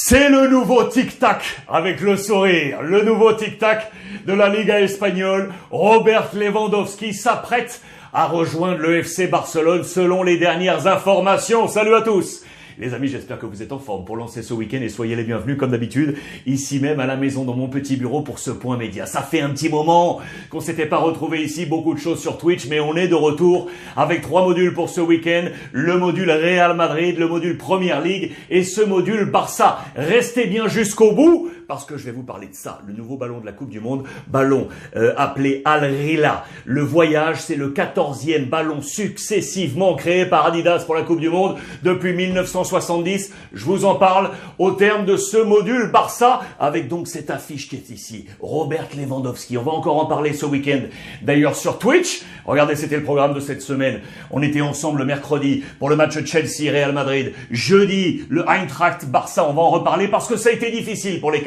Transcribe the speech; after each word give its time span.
C'est 0.00 0.28
le 0.28 0.46
nouveau 0.46 0.84
tic-tac 0.84 1.42
avec 1.68 2.00
le 2.00 2.16
sourire, 2.16 2.82
le 2.82 3.02
nouveau 3.02 3.32
tic-tac 3.32 3.90
de 4.26 4.32
la 4.32 4.48
Liga 4.48 4.80
espagnole. 4.80 5.52
Robert 5.72 6.28
Lewandowski 6.34 7.12
s'apprête 7.12 7.82
à 8.12 8.26
rejoindre 8.26 8.78
le 8.78 8.98
FC 8.98 9.26
Barcelone 9.26 9.82
selon 9.82 10.22
les 10.22 10.38
dernières 10.38 10.86
informations. 10.86 11.66
Salut 11.66 11.96
à 11.96 12.02
tous 12.02 12.44
les 12.78 12.94
amis, 12.94 13.08
j'espère 13.08 13.38
que 13.38 13.46
vous 13.46 13.62
êtes 13.62 13.72
en 13.72 13.80
forme 13.80 14.04
pour 14.04 14.16
lancer 14.16 14.42
ce 14.42 14.54
week-end 14.54 14.78
et 14.80 14.88
soyez 14.88 15.16
les 15.16 15.24
bienvenus 15.24 15.56
comme 15.56 15.72
d'habitude 15.72 16.16
ici 16.46 16.78
même 16.78 17.00
à 17.00 17.06
la 17.06 17.16
maison 17.16 17.44
dans 17.44 17.54
mon 17.54 17.68
petit 17.68 17.96
bureau 17.96 18.22
pour 18.22 18.38
ce 18.38 18.52
point 18.52 18.76
média. 18.76 19.04
Ça 19.04 19.20
fait 19.20 19.40
un 19.40 19.50
petit 19.50 19.68
moment 19.68 20.20
qu'on 20.48 20.60
s'était 20.60 20.86
pas 20.86 20.98
retrouvé 20.98 21.42
ici, 21.42 21.66
beaucoup 21.66 21.92
de 21.92 21.98
choses 21.98 22.20
sur 22.20 22.38
Twitch, 22.38 22.68
mais 22.68 22.78
on 22.78 22.94
est 22.94 23.08
de 23.08 23.16
retour 23.16 23.68
avec 23.96 24.22
trois 24.22 24.44
modules 24.44 24.74
pour 24.74 24.88
ce 24.90 25.00
week-end. 25.00 25.46
Le 25.72 25.98
module 25.98 26.30
Real 26.30 26.76
Madrid, 26.76 27.18
le 27.18 27.26
module 27.26 27.58
Première 27.58 28.00
League 28.00 28.32
et 28.48 28.62
ce 28.62 28.80
module 28.80 29.24
Barça. 29.24 29.80
Restez 29.96 30.46
bien 30.46 30.68
jusqu'au 30.68 31.12
bout 31.12 31.50
parce 31.68 31.84
que 31.84 31.98
je 31.98 32.06
vais 32.06 32.12
vous 32.12 32.22
parler 32.22 32.46
de 32.46 32.54
ça, 32.54 32.80
le 32.86 32.94
nouveau 32.94 33.18
ballon 33.18 33.40
de 33.40 33.46
la 33.46 33.52
Coupe 33.52 33.68
du 33.68 33.78
Monde, 33.78 34.04
ballon 34.26 34.68
euh, 34.96 35.12
appelé 35.18 35.60
Al 35.66 35.84
Rila. 35.84 36.46
Le 36.64 36.80
voyage, 36.80 37.42
c'est 37.42 37.56
le 37.56 37.68
quatorzième 37.68 38.46
ballon 38.46 38.80
successivement 38.80 39.94
créé 39.94 40.24
par 40.24 40.46
Adidas 40.46 40.84
pour 40.86 40.94
la 40.94 41.02
Coupe 41.02 41.20
du 41.20 41.28
Monde 41.28 41.56
depuis 41.82 42.14
1970. 42.14 43.32
Je 43.52 43.64
vous 43.66 43.84
en 43.84 43.96
parle 43.96 44.30
au 44.58 44.70
terme 44.70 45.04
de 45.04 45.18
ce 45.18 45.36
module 45.36 45.90
Barça 45.92 46.40
avec 46.58 46.88
donc 46.88 47.06
cette 47.06 47.28
affiche 47.28 47.68
qui 47.68 47.76
est 47.76 47.90
ici. 47.90 48.24
Robert 48.40 48.88
Lewandowski. 48.96 49.58
On 49.58 49.62
va 49.62 49.72
encore 49.72 50.02
en 50.02 50.06
parler 50.06 50.32
ce 50.32 50.46
week-end. 50.46 50.80
D'ailleurs 51.20 51.54
sur 51.54 51.78
Twitch, 51.78 52.22
regardez, 52.46 52.76
c'était 52.76 52.96
le 52.96 53.04
programme 53.04 53.34
de 53.34 53.40
cette 53.40 53.60
semaine. 53.60 54.00
On 54.30 54.40
était 54.40 54.62
ensemble 54.62 55.00
le 55.00 55.04
mercredi 55.04 55.62
pour 55.78 55.90
le 55.90 55.96
match 55.96 56.24
Chelsea-Real 56.24 56.92
Madrid. 56.92 57.34
Jeudi, 57.50 58.22
le 58.30 58.48
Eintracht 58.48 59.04
Barça. 59.04 59.46
On 59.46 59.52
va 59.52 59.60
en 59.60 59.70
reparler 59.70 60.08
parce 60.08 60.28
que 60.28 60.36
ça 60.36 60.48
a 60.48 60.52
été 60.52 60.70
difficile 60.70 61.20
pour 61.20 61.30
les 61.30 61.42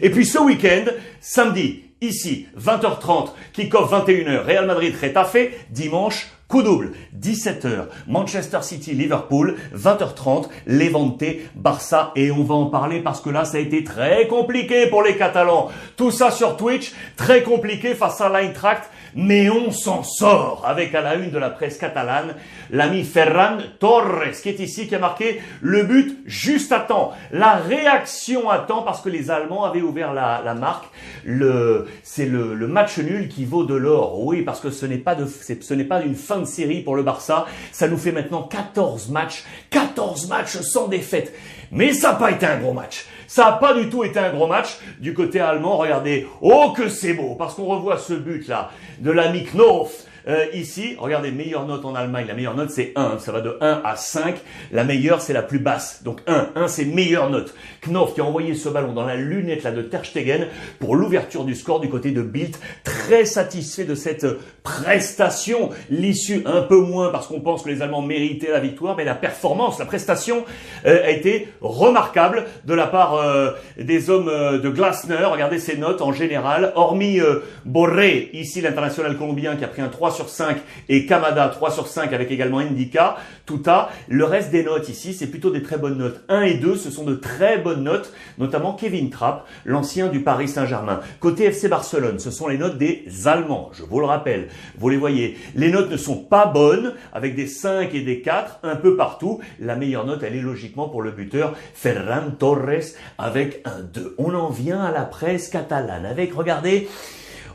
et 0.00 0.10
puis 0.10 0.26
ce 0.26 0.38
week-end, 0.38 0.84
samedi, 1.20 1.84
ici, 2.00 2.46
20h30, 2.58 3.30
kick-off 3.52 3.92
21h, 3.92 4.44
Real 4.44 4.66
Madrid 4.66 4.94
fait 4.94 5.52
dimanche, 5.70 6.28
coup 6.48 6.62
double, 6.62 6.92
17h, 7.18 7.86
Manchester 8.08 8.58
City, 8.62 8.92
Liverpool, 8.92 9.56
20h30, 9.74 10.48
Levante, 10.66 11.24
Barça, 11.54 12.12
et 12.14 12.30
on 12.30 12.44
va 12.44 12.54
en 12.54 12.66
parler 12.66 13.00
parce 13.00 13.20
que 13.20 13.30
là, 13.30 13.44
ça 13.44 13.56
a 13.56 13.60
été 13.60 13.84
très 13.84 14.26
compliqué 14.26 14.86
pour 14.88 15.02
les 15.02 15.16
Catalans. 15.16 15.70
Tout 15.96 16.10
ça 16.10 16.30
sur 16.30 16.56
Twitch, 16.56 16.92
très 17.16 17.42
compliqué 17.42 17.94
face 17.94 18.20
à 18.20 18.28
l'Eintracht 18.28 18.84
mais 19.14 19.50
on 19.50 19.70
s'en 19.70 20.02
sort 20.02 20.62
avec 20.66 20.94
à 20.94 21.00
la 21.00 21.16
une 21.16 21.30
de 21.30 21.38
la 21.38 21.50
presse 21.50 21.76
catalane 21.76 22.34
l'ami 22.70 23.04
Ferran 23.04 23.58
Torres 23.78 24.40
qui 24.42 24.48
est 24.48 24.60
ici, 24.60 24.86
qui 24.86 24.94
a 24.94 24.98
marqué 24.98 25.40
le 25.60 25.82
but 25.82 26.18
juste 26.24 26.72
à 26.72 26.80
temps. 26.80 27.12
La 27.30 27.54
réaction 27.54 28.48
à 28.48 28.58
temps 28.58 28.82
parce 28.82 29.00
que 29.00 29.08
les 29.08 29.30
Allemands 29.30 29.64
avaient 29.64 29.82
ouvert 29.82 30.12
la, 30.14 30.54
marque. 30.54 30.86
Le, 31.24 31.86
c'est 32.02 32.26
le, 32.26 32.54
match 32.66 32.98
nul 32.98 33.28
qui 33.28 33.44
vaut 33.44 33.64
de 33.64 33.74
l'or. 33.74 34.24
Oui, 34.24 34.42
parce 34.42 34.60
que 34.60 34.70
ce 34.70 34.86
n'est 34.86 34.98
pas 34.98 35.14
de, 35.14 35.26
ce 35.26 35.74
n'est 35.74 35.84
pas 35.84 36.02
une 36.02 36.14
fin 36.14 36.38
de 36.38 36.44
série 36.44 36.80
pour 36.80 36.96
le 36.96 37.02
Barça. 37.02 37.46
Ça 37.72 37.88
nous 37.88 37.98
fait 37.98 38.12
maintenant 38.12 38.42
14 38.42 39.10
matchs, 39.10 39.44
14 39.70 40.28
matchs 40.28 40.58
sans 40.60 40.88
défaite. 40.88 41.34
Mais 41.70 41.92
ça 41.92 42.12
n'a 42.12 42.18
pas 42.18 42.30
été 42.30 42.46
un 42.46 42.58
gros 42.58 42.72
match. 42.72 43.06
Ça 43.26 43.44
n'a 43.44 43.52
pas 43.52 43.74
du 43.74 43.88
tout 43.88 44.04
été 44.04 44.18
un 44.18 44.30
gros 44.30 44.46
match. 44.46 44.78
Du 44.98 45.14
côté 45.14 45.40
allemand. 45.40 45.76
Regardez, 45.76 46.26
oh 46.40 46.72
que 46.76 46.88
c'est 46.88 47.14
beau, 47.14 47.34
parce 47.34 47.54
qu'on 47.54 47.66
revoit 47.66 47.98
ce 47.98 48.14
but-là 48.14 48.70
de 48.98 49.10
l'ami 49.10 49.44
Knof 49.44 50.06
euh, 50.28 50.46
ici, 50.54 50.96
regardez, 50.98 51.32
meilleure 51.32 51.66
note 51.66 51.84
en 51.84 51.94
Allemagne, 51.94 52.26
la 52.28 52.34
meilleure 52.34 52.54
note 52.54 52.70
c'est 52.70 52.92
1, 52.94 53.18
ça 53.18 53.32
va 53.32 53.40
de 53.40 53.56
1 53.60 53.82
à 53.84 53.96
5, 53.96 54.36
la 54.70 54.84
meilleure 54.84 55.20
c'est 55.20 55.32
la 55.32 55.42
plus 55.42 55.58
basse, 55.58 56.02
donc 56.04 56.20
1, 56.28 56.50
1 56.54 56.68
c'est 56.68 56.84
meilleure 56.84 57.28
note. 57.28 57.54
Knopf 57.82 58.14
qui 58.14 58.20
a 58.20 58.24
envoyé 58.24 58.54
ce 58.54 58.68
ballon 58.68 58.92
dans 58.92 59.04
la 59.04 59.16
lunette 59.16 59.64
là 59.64 59.72
de 59.72 59.82
Ter 59.82 60.04
Stegen 60.04 60.46
pour 60.78 60.94
l'ouverture 60.94 61.44
du 61.44 61.56
score 61.56 61.80
du 61.80 61.88
côté 61.88 62.12
de 62.12 62.22
Bilt, 62.22 62.60
très 62.84 63.24
satisfait 63.24 63.84
de 63.84 63.96
cette 63.96 64.26
prestation, 64.62 65.70
l'issue 65.90 66.42
un 66.46 66.62
peu 66.62 66.80
moins 66.80 67.10
parce 67.10 67.26
qu'on 67.26 67.40
pense 67.40 67.62
que 67.62 67.68
les 67.68 67.82
Allemands 67.82 68.02
méritaient 68.02 68.50
la 68.50 68.60
victoire, 68.60 68.96
mais 68.96 69.04
la 69.04 69.14
performance, 69.14 69.78
la 69.78 69.86
prestation 69.86 70.44
euh, 70.86 71.04
a 71.04 71.10
été 71.10 71.48
remarquable 71.60 72.44
de 72.64 72.74
la 72.74 72.86
part 72.86 73.14
euh, 73.14 73.50
des 73.78 74.10
hommes 74.10 74.26
de 74.26 74.68
Glasner, 74.68 75.24
regardez 75.24 75.58
ses 75.58 75.76
notes 75.76 76.00
en 76.00 76.12
général, 76.12 76.72
hormis 76.76 77.20
Borré, 77.64 78.30
ici 78.32 78.60
l'international 78.60 79.16
colombien 79.16 79.56
qui 79.56 79.64
a 79.64 79.68
pris 79.68 79.82
un 79.82 79.88
3 79.88 80.10
sur 80.10 80.28
5 80.28 80.58
et 80.88 81.06
Kamada 81.06 81.48
3 81.48 81.70
sur 81.70 81.86
5 81.86 82.12
avec 82.12 82.30
également 82.30 82.58
Indica, 82.58 83.16
Tuta. 83.46 83.90
Le 84.08 84.24
reste 84.24 84.50
des 84.50 84.62
notes 84.62 84.88
ici, 84.88 85.14
c'est 85.14 85.26
plutôt 85.26 85.50
des 85.50 85.62
très 85.62 85.76
bonnes 85.76 85.98
notes. 85.98 86.22
1 86.28 86.42
et 86.42 86.54
2, 86.54 86.76
ce 86.76 86.90
sont 86.90 87.04
de 87.04 87.14
très 87.14 87.58
bonnes 87.58 87.84
notes, 87.84 88.12
notamment 88.38 88.74
Kevin 88.74 89.10
Trapp, 89.10 89.46
l'ancien 89.64 90.08
du 90.08 90.20
Paris 90.20 90.48
Saint-Germain. 90.48 91.00
Côté 91.20 91.44
FC 91.44 91.68
Barcelone, 91.68 92.18
ce 92.18 92.30
sont 92.30 92.48
les 92.48 92.58
notes 92.58 92.78
des 92.78 93.04
Allemands, 93.26 93.70
je 93.72 93.82
vous 93.82 94.00
le 94.00 94.06
rappelle. 94.06 94.48
Vous 94.78 94.88
les 94.88 94.96
voyez. 94.96 95.36
Les 95.54 95.70
notes 95.70 95.90
ne 95.90 95.96
sont 95.96 96.16
pas 96.16 96.46
bonnes, 96.46 96.94
avec 97.12 97.34
des 97.34 97.46
5 97.46 97.94
et 97.94 98.02
des 98.02 98.20
4 98.20 98.60
un 98.62 98.76
peu 98.76 98.96
partout. 98.96 99.40
La 99.60 99.76
meilleure 99.76 100.06
note, 100.06 100.22
elle 100.22 100.36
est 100.36 100.42
logiquement 100.42 100.88
pour 100.88 101.02
le 101.02 101.10
buteur 101.10 101.54
Ferran 101.74 102.30
Torres 102.38 102.96
avec 103.18 103.62
un 103.64 103.80
2. 103.80 104.14
On 104.18 104.34
en 104.34 104.50
vient 104.50 104.80
à 104.80 104.92
la 104.92 105.04
presse 105.04 105.48
catalane 105.48 106.06
avec, 106.06 106.34
regardez, 106.34 106.88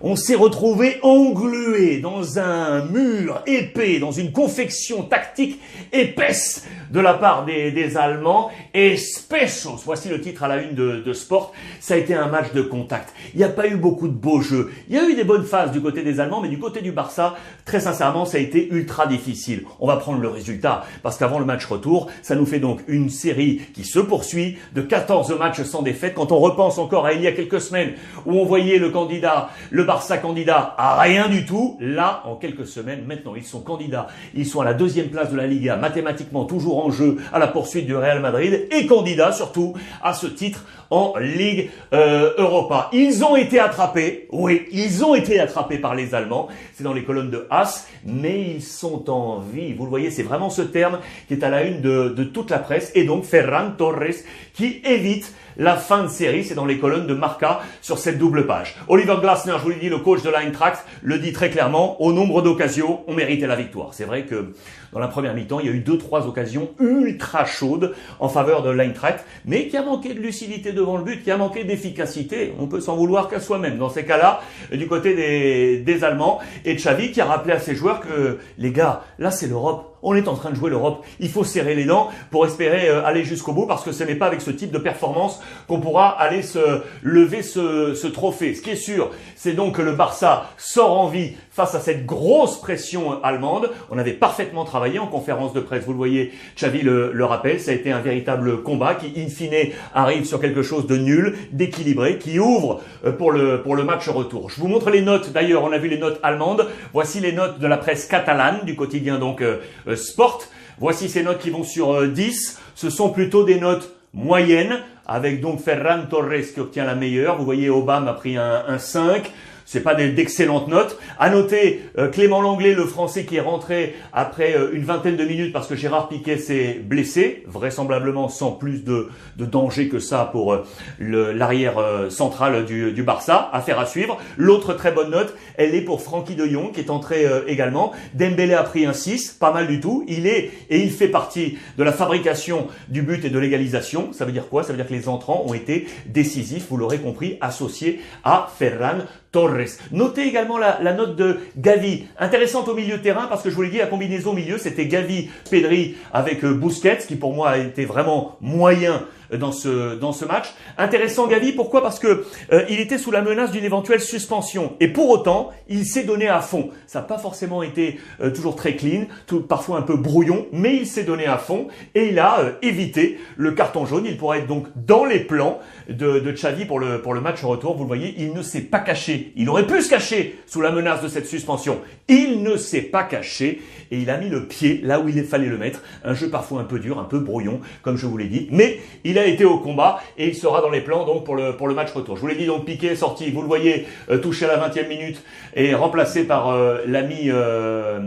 on 0.02 0.16
s'est 0.16 0.36
retrouvé 0.36 1.00
englué 1.02 2.00
dans 2.00 2.40
un 2.40 2.86
mur 2.86 3.42
épais, 3.46 4.00
dans 4.00 4.12
une 4.12 4.32
confection 4.32 5.04
tactique 5.04 5.60
épaisse 5.92 6.66
de 6.92 7.00
la 7.00 7.14
part 7.14 7.46
des, 7.46 7.98
Allemands. 7.98 8.52
Espesos, 8.74 9.82
voici 9.86 10.10
le 10.10 10.22
titre 10.22 10.44
à 10.44 10.48
la 10.48 10.62
une 10.62 10.76
de, 10.76 11.02
de, 11.06 11.14
Sport, 11.14 11.54
ça 11.80 11.96
a 11.96 11.98
été 11.98 12.14
un 12.14 12.28
match 12.28 12.54
de 12.54 12.62
contact. 12.62 13.14
Il 13.34 13.38
n'y 13.38 13.44
a 13.44 13.50
pas 13.50 13.68
eu 13.68 13.76
beaucoup 13.76 14.08
de 14.08 14.14
beaux 14.14 14.42
jeux. 14.42 14.72
Il 14.88 14.96
y 14.96 15.00
a 15.00 15.08
eu 15.08 15.16
des 15.16 15.24
bonnes 15.24 15.46
phases 15.46 15.72
du 15.72 15.82
côté 15.82 16.04
des 16.04 16.20
Allemands, 16.20 16.42
mais 16.42 16.50
du 16.50 16.60
côté 16.60 16.82
du 16.82 16.92
Barça, 16.92 17.36
très 17.66 17.80
sincèrement, 17.80 18.26
ça 18.26 18.38
a 18.38 18.42
été 18.42 18.70
ultra 18.70 19.08
difficile. 19.08 19.64
On 19.80 19.88
va 19.88 19.98
prendre 19.98 20.20
le 20.20 20.28
résultat, 20.28 20.86
parce 21.02 21.18
qu'avant 21.18 21.40
le 21.40 21.46
match 21.46 21.66
retour, 21.66 22.08
ça 22.22 22.36
nous 22.36 22.46
fait 22.46 22.60
donc 22.60 22.82
une 22.88 23.10
série 23.10 23.62
qui 23.74 23.84
se 23.84 24.00
poursuit 24.00 24.58
de 24.76 24.82
14 24.82 25.38
matchs 25.40 25.64
sans 25.64 25.82
défaite. 25.82 26.14
Quand 26.14 26.32
on 26.32 26.40
repense 26.40 26.78
encore 26.78 27.06
à 27.06 27.14
il 27.14 27.22
y 27.22 27.28
a 27.28 27.32
quelques 27.32 27.62
semaines 27.62 27.94
où 28.26 28.34
on 28.34 28.46
voyait 28.46 28.78
le 28.78 28.90
candidat, 28.90 29.50
le 29.72 29.86
Barça 29.88 30.18
candidat 30.18 30.76
à 30.78 31.00
rien 31.00 31.30
du 31.30 31.46
tout, 31.46 31.78
là, 31.80 32.22
en 32.26 32.36
quelques 32.36 32.68
semaines, 32.68 33.06
maintenant, 33.08 33.36
ils 33.38 33.46
sont 33.46 33.62
candidats. 33.62 34.08
Ils 34.36 34.46
sont 34.46 34.60
à 34.60 34.66
la 34.66 34.74
deuxième 34.74 35.08
place 35.08 35.32
de 35.32 35.38
la 35.38 35.48
Liga, 35.48 35.78
mathématiquement 35.78 36.44
toujours 36.44 36.86
en 36.86 36.92
jeu 36.92 37.16
à 37.32 37.40
la 37.40 37.48
poursuite 37.48 37.86
du 37.86 37.96
Real 37.96 38.20
Madrid 38.20 38.68
et 38.70 38.86
candidat 38.86 39.32
surtout 39.32 39.76
à 40.04 40.14
ce 40.14 40.28
titre 40.28 40.66
en 40.90 41.14
Ligue 41.18 41.70
euh, 41.94 42.34
Europa. 42.38 42.90
Ils 42.92 43.24
ont 43.24 43.38
été 43.38 43.62
attrapés, 43.62 44.28
oui, 44.34 44.68
ils 44.74 45.06
ont 45.06 45.16
été 45.16 45.40
attrapés 45.40 45.78
par 45.78 45.96
les 45.96 46.14
Allemands, 46.14 46.50
c'est 46.74 46.84
dans 46.84 46.94
les 46.94 47.06
colonnes 47.06 47.32
de 47.32 47.48
Haas, 47.50 47.88
mais 48.06 48.42
ils 48.42 48.64
sont 48.64 49.10
en 49.10 49.40
vie. 49.40 49.72
Vous 49.72 49.86
le 49.86 49.90
voyez, 49.90 50.12
c'est 50.12 50.24
vraiment 50.24 50.50
ce 50.50 50.64
terme 50.64 51.00
qui 51.30 51.36
est 51.36 51.44
à 51.46 51.50
la 51.50 51.64
une 51.64 51.80
de, 51.80 52.10
de 52.10 52.24
toute 52.26 52.52
la 52.52 52.60
presse 52.60 52.92
et 52.94 53.06
donc 53.06 53.24
Ferran 53.24 53.72
Torres 53.78 54.26
qui 54.54 54.82
évite 54.84 55.34
la 55.58 55.76
fin 55.76 56.04
de 56.04 56.08
série, 56.08 56.44
c'est 56.44 56.56
dans 56.56 56.66
les 56.66 56.78
colonnes 56.78 57.08
de 57.08 57.14
Marca 57.14 57.60
sur 57.82 57.98
cette 57.98 58.18
double 58.18 58.46
page. 58.48 58.76
Oliver 58.88 59.16
Glasner, 59.20 59.56
je 59.58 59.64
vous 59.64 59.70
l'ai 59.70 59.76
dit, 59.76 59.90
le 59.90 59.98
coach 59.98 60.22
de 60.22 60.30
l'Eintracht, 60.30 60.86
le 61.02 61.18
dit 61.20 61.34
très 61.34 61.50
clairement, 61.50 62.02
au 62.02 62.14
nombre 62.14 62.42
d'occasions, 62.42 63.02
on 63.08 63.14
méritait 63.14 63.48
la 63.48 63.56
victoire. 63.56 63.94
C'est 63.94 64.06
vrai 64.06 64.24
que 64.24 64.54
dans 64.94 65.00
la 65.00 65.08
première 65.08 65.34
mi-temps, 65.34 65.60
il 65.60 65.66
y 65.66 65.70
a 65.70 65.74
eu 65.74 65.80
deux, 65.80 65.98
trois 65.98 66.28
occasions 66.28 66.70
ultra 66.80 67.46
chaudes 67.46 67.94
en 68.20 68.30
faveur 68.30 68.64
de 68.64 68.70
l'Eintracht, 68.70 69.26
mais 69.46 69.68
qui 69.68 69.78
a 69.78 69.84
manqué 69.84 70.14
de 70.14 70.20
lucidité 70.20 70.72
devant 70.72 70.98
le 70.98 71.04
but, 71.04 71.24
qui 71.24 71.32
a 71.32 71.38
manqué 71.38 71.64
d'efficacité. 71.64 72.54
On 72.60 72.68
peut 72.68 72.80
s'en 72.80 72.96
vouloir 72.96 73.28
qu'à 73.28 73.40
soi-même. 73.40 73.78
Dans 73.78 73.90
ces 73.90 74.06
cas-là, 74.06 74.42
du 74.72 74.88
côté 74.88 75.16
des, 75.16 75.80
des 75.80 76.04
Allemands, 76.04 76.40
et 76.66 76.76
Xavi 76.76 77.12
qui 77.12 77.22
a 77.22 77.26
rappelé 77.26 77.54
à 77.54 77.60
ses 77.60 77.76
joueurs 77.76 78.00
que, 78.00 78.38
les 78.58 78.72
gars, 78.72 79.02
là 79.20 79.32
c'est 79.32 79.48
l'Europe 79.48 79.97
on 80.04 80.16
est 80.16 80.28
en 80.28 80.36
train 80.36 80.52
de 80.52 80.56
jouer 80.56 80.70
l'Europe. 80.70 81.06
Il 81.20 81.30
faut 81.30 81.44
serrer 81.44 81.76
les 81.76 81.86
dents 81.86 82.10
pour 82.32 82.46
espérer 82.46 82.90
euh, 82.90 83.06
aller 83.06 83.24
jusqu'au 83.24 83.54
bout 83.54 83.66
parce 83.66 83.84
que 83.84 83.92
ce 83.92 84.04
n'est 84.04 84.16
pas 84.16 84.28
avec 84.28 84.42
ce 84.42 84.52
type 84.52 84.72
de 84.72 84.78
performance 84.78 85.42
qu'on 85.68 85.80
pourra 85.80 86.10
aller 86.10 86.42
se 86.42 86.82
lever 87.02 87.42
ce, 87.42 87.94
ce 87.96 88.08
trophée. 88.08 88.54
Ce 88.54 88.62
qui 88.62 88.72
est 88.72 88.76
sûr, 88.76 89.12
c'est 89.38 89.54
donc 89.54 89.76
que 89.76 89.84
le 89.84 89.92
Barça 89.94 90.50
sort 90.58 91.00
en 91.00 91.08
vie 91.08 91.34
face 91.52 91.76
à 91.76 91.80
cette 91.80 92.08
grosse 92.08 92.60
pression 92.60 93.24
allemande. 93.24 93.70
On 93.92 94.00
avait 94.00 94.14
parfaitement 94.14 94.66
travaillé 94.66 94.98
en 94.98 95.06
conférence 95.06 95.54
de 95.54 95.60
presse. 95.60 95.86
Vous 95.86 95.92
le 95.92 95.98
voyez, 95.98 96.34
Xavi 96.56 96.82
le, 96.82 97.12
le 97.14 97.26
rappelle, 97.26 97.60
ça 97.60 97.70
a 97.70 97.76
été 97.76 97.92
un 97.92 98.00
véritable 98.00 98.64
combat 98.64 98.96
qui, 98.96 99.14
in 99.16 99.30
fine, 99.30 99.72
arrive 99.94 100.26
sur 100.26 100.42
quelque 100.42 100.64
chose 100.64 100.88
de 100.88 100.98
nul, 100.98 101.38
d'équilibré, 101.52 102.18
qui 102.18 102.40
ouvre 102.40 102.82
euh, 103.06 103.12
pour 103.12 103.32
le, 103.32 103.62
pour 103.62 103.76
le 103.76 103.84
match 103.84 104.10
retour. 104.10 104.50
Je 104.50 104.60
vous 104.60 104.68
montre 104.68 104.90
les 104.90 105.04
notes. 105.04 105.32
D'ailleurs, 105.32 105.64
on 105.64 105.72
a 105.72 105.78
vu 105.78 105.88
les 105.88 106.00
notes 106.00 106.20
allemandes. 106.24 106.68
Voici 106.92 107.20
les 107.20 107.32
notes 107.32 107.60
de 107.60 107.68
la 107.68 107.78
presse 107.78 108.08
catalane, 108.08 108.62
du 108.66 108.76
quotidien 108.76 109.20
donc 109.20 109.42
euh, 109.42 109.58
euh, 109.88 109.96
Sport. 109.96 110.46
Voici 110.80 111.10
ces 111.10 111.22
notes 111.22 111.40
qui 111.40 111.52
vont 111.52 111.64
sur 111.64 112.08
10. 112.08 112.60
Ce 112.74 112.90
sont 112.90 113.12
plutôt 113.12 113.44
des 113.44 113.60
notes 113.60 113.94
moyennes, 114.14 114.80
avec 115.08 115.42
donc 115.42 115.62
Ferran 115.62 116.04
Torres 116.10 116.54
qui 116.54 116.60
obtient 116.60 116.86
la 116.86 116.96
meilleure. 116.96 117.38
Vous 117.38 117.46
voyez, 117.46 117.70
Obama 117.70 118.12
a 118.12 118.14
pris 118.14 118.38
un, 118.38 118.64
un 118.68 118.78
5. 118.78 119.32
c'est 119.68 119.82
pas 119.82 119.94
d'excellentes 119.94 120.70
notes. 120.70 120.98
À 121.20 121.30
noter 121.30 121.82
euh, 121.98 122.08
Clément 122.08 122.42
Langlais, 122.42 122.74
le 122.74 122.86
Français 122.86 123.26
qui 123.26 123.36
est 123.36 123.42
rentré 123.42 123.96
après 124.14 124.56
euh, 124.56 124.72
une 124.72 124.84
vingtaine 124.84 125.18
de 125.18 125.26
minutes 125.26 125.52
parce 125.52 125.68
que 125.68 125.76
Gérard 125.76 126.08
Piquet 126.08 126.38
s'est 126.38 126.80
blessé, 126.82 127.44
vraisemblablement 127.48 128.30
sans 128.30 128.52
plus 128.52 128.86
de, 128.86 129.10
danger 129.38 129.90
que 129.90 130.00
ça 130.00 130.30
pour 130.32 130.54
euh, 130.54 130.64
l'arrière 131.00 131.76
central 132.10 132.66
du, 132.66 133.04
Barça. 133.04 133.50
Affaire 133.52 133.80
à 133.80 133.86
suivre. 133.86 134.18
L'autre 134.38 134.74
très 134.74 134.92
bonne 134.92 135.12
note, 135.12 135.36
elle 135.56 135.76
est 135.76 135.82
pour 135.82 136.02
Francky 136.02 136.36
de 136.36 136.46
Jong 136.46 136.72
qui 136.72 136.80
est 136.80 136.90
entré 136.90 137.26
également. 137.48 137.92
Dembélé 138.14 138.54
a 138.54 138.64
pris 138.64 138.86
un 138.86 138.94
6, 138.94 139.34
pas 139.34 139.52
mal 139.52 139.68
du 139.68 139.82
tout. 139.82 140.06
Il 140.08 140.28
est 140.28 140.52
et 140.70 140.80
il 140.80 140.92
fait 140.92 141.08
partie 141.10 141.58
de 141.78 141.84
la 141.84 141.92
fabrication 141.92 142.68
du 142.88 143.02
but 143.02 143.24
et 143.26 143.30
de 143.30 143.40
l'égalisation. 143.40 144.14
Ça 144.14 144.24
veut 144.24 144.32
dire 144.32 144.48
quoi? 144.48 144.64
Ça 144.64 144.72
veut 144.72 144.78
dire 144.78 144.88
que 144.88 144.94
entrants 145.06 145.44
ont 145.46 145.54
été 145.54 145.88
décisifs, 146.08 146.68
vous 146.70 146.78
l'aurez 146.78 147.00
compris, 147.00 147.38
associés 147.42 148.02
à 148.24 148.50
Ferran 148.58 149.00
Torres. 149.32 149.78
Notez 149.92 150.24
également 150.24 150.58
la, 150.58 150.94
note 150.94 151.16
de 151.16 151.40
Gavi, 151.58 152.06
intéressante 152.20 152.68
au 152.68 152.74
milieu 152.74 152.98
de 152.98 153.04
terrain 153.04 153.28
parce 153.28 153.44
que 153.44 153.50
je 153.50 153.56
vous 153.56 153.62
l'ai 153.62 153.70
dit, 153.70 153.78
la 153.78 153.88
combinaison 153.88 154.34
milieu, 154.34 154.58
c'était 154.58 154.88
Gavi, 154.88 155.30
Pedri 155.50 155.96
avec 156.14 156.44
euh, 156.44 156.54
Busquets, 156.54 157.06
qui 157.08 157.16
pour 157.16 157.34
moi 157.34 157.52
a 157.52 157.58
été 157.58 157.86
vraiment 157.86 158.38
moyen 158.42 159.04
dans 159.36 159.52
ce 159.52 159.96
dans 159.96 160.12
ce 160.12 160.26
match. 160.26 160.48
Intéressant 160.78 161.28
Gavi, 161.28 161.52
pourquoi? 161.52 161.82
Parce 161.82 162.00
que 162.00 162.26
euh, 162.52 162.64
il 162.70 162.80
était 162.80 162.98
sous 162.98 163.12
la 163.12 163.22
menace 163.22 163.52
d'une 163.52 163.64
éventuelle 163.66 164.02
suspension 164.02 164.76
et 164.80 164.88
pour 164.88 165.10
autant, 165.10 165.52
il 165.68 165.86
s'est 165.86 166.04
donné 166.04 166.28
à 166.28 166.42
fond. 166.42 166.70
Ça 166.86 167.00
n'a 167.00 167.06
pas 167.06 167.18
forcément 167.18 167.64
été 167.64 168.00
euh, 168.22 168.32
toujours 168.32 168.56
très 168.56 168.76
clean, 168.76 169.06
parfois 169.48 169.78
un 169.78 169.82
peu 169.82 169.96
brouillon, 169.96 170.48
mais 170.52 170.76
il 170.76 170.88
s'est 170.88 171.04
donné 171.04 171.26
à 171.26 171.38
fond 171.38 171.68
et 171.96 172.10
il 172.10 172.20
a 172.20 172.54
évité 172.62 173.18
le 173.36 173.52
carton 173.52 173.86
jaune. 173.86 174.06
Il 174.06 174.18
pourra 174.18 174.38
être 174.38 174.48
donc 174.48 174.68
dans 174.76 175.06
les 175.06 175.20
plans 175.20 175.60
de, 175.90 176.20
de 176.20 176.32
Xavi 176.32 176.66
pour 176.66 176.80
le 176.80 177.02
pour 177.02 177.14
le 177.14 177.22
match 177.22 177.44
retour. 177.44 177.76
Vous 177.76 177.84
le 177.84 177.88
voyez, 177.88 178.14
il 178.18 178.34
ne 178.34 178.42
s'est 178.42 178.62
pas 178.62 178.80
caché 178.80 179.18
il 179.36 179.50
aurait 179.50 179.68
pu 179.68 179.82
se 179.82 179.90
cacher 179.90 180.40
sous 180.46 180.62
la 180.62 180.72
menace 180.72 181.02
de 181.02 181.08
cette 181.08 181.28
suspension. 181.28 181.80
Il 182.08 182.42
ne 182.44 182.58
s'est 182.58 182.82
pas 182.82 183.04
caché 183.04 183.62
et 183.92 184.00
il 184.00 184.10
a 184.10 184.18
mis 184.18 184.30
le 184.30 184.48
pied 184.48 184.82
là 184.84 185.00
où 185.00 185.08
il 185.08 185.24
fallait 185.24 185.48
le 185.48 185.58
mettre. 185.58 185.82
Un 186.04 186.14
jeu 186.14 186.30
parfois 186.30 186.62
un 186.62 186.64
peu 186.64 186.80
dur, 186.80 187.00
un 187.00 187.06
peu 187.06 187.20
brouillon, 187.20 187.60
comme 187.82 187.98
je 187.98 188.06
vous 188.06 188.18
l'ai 188.18 188.28
dit. 188.28 188.48
Mais 188.52 188.80
il 189.04 189.17
a 189.18 189.26
été 189.26 189.46
au 189.46 189.60
combat 189.60 190.00
et 190.18 190.28
il 190.28 190.36
sera 190.36 190.62
dans 190.62 190.70
les 190.70 190.82
plans 190.82 191.06
donc 191.06 191.24
pour 191.24 191.36
le, 191.36 191.56
pour 191.56 191.68
le 191.68 191.74
match 191.74 191.92
retour. 191.92 192.16
Je 192.16 192.22
vous 192.22 192.28
l'ai 192.28 192.36
dit 192.36 192.46
donc 192.46 192.66
Piqué 192.66 192.96
sorti, 192.96 193.32
vous 193.32 193.42
le 193.42 193.48
voyez, 193.48 193.88
euh, 194.10 194.18
touché 194.18 194.46
à 194.46 194.56
la 194.56 194.70
20e 194.70 194.88
minute 194.88 195.24
et 195.56 195.74
remplacé 195.74 196.26
par 196.26 196.50
euh, 196.50 196.80
l'ami 196.86 197.26
euh, 197.28 198.00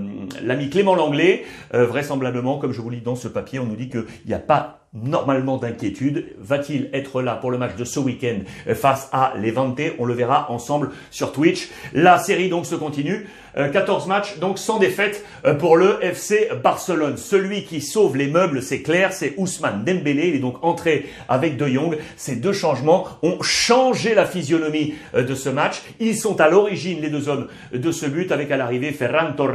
l'ami 0.43 0.71
Clément 0.71 0.95
Langlais. 0.95 1.45
vraisemblablement, 1.73 2.59
comme 2.59 2.73
je 2.73 2.81
vous 2.81 2.91
dit 2.91 3.01
dans 3.01 3.17
ce 3.17 3.29
papier, 3.29 3.59
on 3.59 3.65
nous 3.65 3.77
dit 3.77 3.89
qu'il 3.89 4.05
n'y 4.27 4.35
a 4.35 4.39
pas 4.39 4.80
normalement 4.93 5.57
d'inquiétude. 5.57 6.35
Va-t-il 6.39 6.91
être 6.93 7.23
là 7.23 7.37
pour 7.37 7.51
le 7.51 7.59
match 7.59 7.77
de 7.77 7.85
ce 7.85 8.01
week-end 8.01 8.41
face 8.75 9.09
à 9.13 9.35
Levante? 9.37 9.81
On 9.99 10.05
le 10.05 10.15
verra 10.15 10.51
ensemble 10.51 10.91
sur 11.11 11.33
Twitch. 11.33 11.69
La 11.93 12.19
série 12.19 12.49
donc 12.49 12.67
se 12.67 12.75
continue. 12.75 13.27
14 13.55 14.05
euh, 14.05 14.09
matchs, 14.09 14.39
donc 14.39 14.59
sans 14.59 14.79
défaite 14.79 15.25
euh, 15.45 15.55
pour 15.55 15.77
le 15.77 15.99
FC 16.03 16.49
Barcelone. 16.63 17.17
Celui 17.17 17.65
qui 17.65 17.81
sauve 17.81 18.17
les 18.17 18.29
meubles, 18.29 18.63
c'est 18.63 18.83
clair, 18.83 19.13
c'est 19.13 19.35
Ousmane 19.37 19.85
Dembélé. 19.85 20.29
Il 20.29 20.37
est 20.37 20.41
donc 20.41 20.63
entré 20.63 21.07
avec 21.29 21.57
De 21.57 21.67
Jong. 21.67 21.97
Ces 22.17 22.37
deux 22.37 22.53
changements 22.53 23.07
ont 23.23 23.43
changé 23.43 24.15
la 24.15 24.27
physionomie 24.27 24.95
euh, 25.15 25.23
de 25.23 25.35
ce 25.35 25.49
match. 25.49 25.83
Ils 25.99 26.17
sont 26.17 26.41
à 26.41 26.49
l'origine, 26.49 27.01
les 27.01 27.11
deux 27.11 27.29
hommes, 27.29 27.49
de 27.73 27.93
ce 27.93 28.07
but 28.07 28.33
avec 28.33 28.51
à 28.51 28.57
l'arrivée 28.57 28.93
Ferran 28.93 29.33
Torres. 29.37 29.51